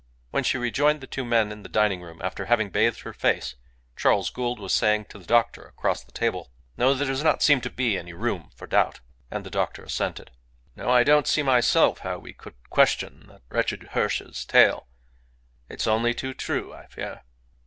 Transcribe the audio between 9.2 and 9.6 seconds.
And the